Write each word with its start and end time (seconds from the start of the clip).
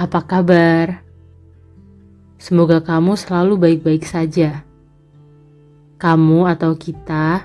Apa 0.00 0.24
kabar? 0.24 1.04
Semoga 2.40 2.80
kamu 2.80 3.20
selalu 3.20 3.60
baik-baik 3.60 4.08
saja. 4.08 4.64
Kamu 6.00 6.48
atau 6.48 6.72
kita? 6.72 7.44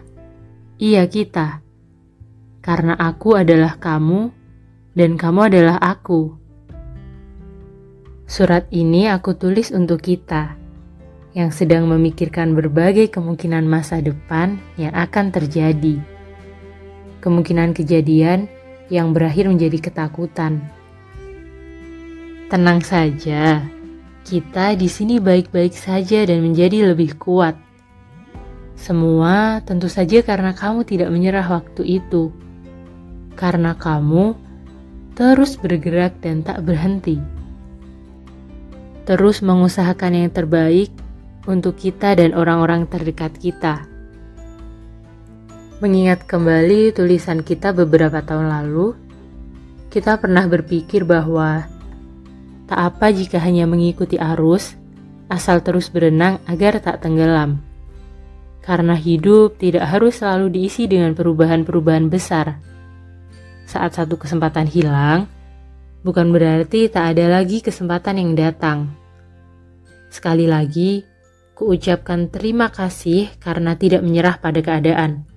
Iya, 0.79 1.03
kita. 1.03 1.59
Karena 2.63 2.95
aku 2.95 3.35
adalah 3.35 3.75
kamu 3.75 4.31
dan 4.95 5.19
kamu 5.19 5.51
adalah 5.51 5.83
aku. 5.83 6.31
Surat 8.23 8.71
ini 8.71 9.11
aku 9.11 9.35
tulis 9.35 9.75
untuk 9.75 9.99
kita 9.99 10.55
yang 11.35 11.51
sedang 11.51 11.91
memikirkan 11.91 12.55
berbagai 12.55 13.11
kemungkinan 13.11 13.67
masa 13.67 13.99
depan 13.99 14.63
yang 14.79 14.95
akan 14.95 15.27
terjadi. 15.35 15.99
Kemungkinan 17.19 17.75
kejadian 17.75 18.47
yang 18.87 19.11
berakhir 19.11 19.51
menjadi 19.51 19.91
ketakutan. 19.91 20.74
Tenang 22.45 22.81
saja, 22.85 23.65
kita 24.23 24.77
di 24.77 24.85
sini 24.85 25.17
baik-baik 25.17 25.73
saja 25.73 26.25
dan 26.25 26.45
menjadi 26.45 26.93
lebih 26.93 27.17
kuat. 27.17 27.57
Semua 28.77 29.61
tentu 29.65 29.89
saja 29.89 30.21
karena 30.21 30.53
kamu 30.53 30.85
tidak 30.85 31.09
menyerah 31.09 31.47
waktu 31.47 32.01
itu. 32.01 32.29
Karena 33.33 33.73
kamu 33.75 34.37
terus 35.17 35.57
bergerak 35.57 36.21
dan 36.21 36.45
tak 36.45 36.61
berhenti 36.61 37.35
terus 39.05 39.45
mengusahakan 39.45 40.25
yang 40.25 40.29
terbaik 40.33 40.89
untuk 41.45 41.77
kita 41.77 42.17
dan 42.17 42.33
orang-orang 42.33 42.89
terdekat 42.89 43.37
kita. 43.37 43.85
Mengingat 45.79 46.25
kembali 46.25 46.89
tulisan 46.89 47.45
kita 47.45 47.69
beberapa 47.69 48.25
tahun 48.25 48.49
lalu, 48.49 48.97
kita 49.93 50.17
pernah 50.17 50.49
berpikir 50.49 51.05
bahwa 51.05 51.69
tak 52.65 52.79
apa 52.81 53.13
jika 53.13 53.37
hanya 53.41 53.69
mengikuti 53.69 54.17
arus, 54.17 54.73
asal 55.29 55.61
terus 55.61 55.89
berenang 55.89 56.41
agar 56.49 56.81
tak 56.81 57.05
tenggelam. 57.05 57.61
Karena 58.65 58.97
hidup 58.97 59.61
tidak 59.61 59.85
harus 59.85 60.21
selalu 60.21 60.49
diisi 60.49 60.89
dengan 60.89 61.13
perubahan-perubahan 61.13 62.09
besar. 62.09 62.57
Saat 63.69 63.97
satu 63.97 64.17
kesempatan 64.17 64.65
hilang, 64.65 65.29
bukan 66.01 66.33
berarti 66.33 66.89
tak 66.89 67.13
ada 67.13 67.29
lagi 67.37 67.61
kesempatan 67.61 68.17
yang 68.17 68.31
datang. 68.33 68.89
Sekali 70.09 70.49
lagi, 70.49 71.05
kuucapkan 71.53 72.33
terima 72.33 72.73
kasih 72.73 73.29
karena 73.37 73.77
tidak 73.77 74.01
menyerah 74.01 74.41
pada 74.41 74.65
keadaan. 74.65 75.34